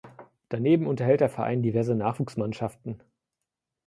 [0.49, 2.99] Daneben unterhält der Verein diverse Nachwuchsmannschaften.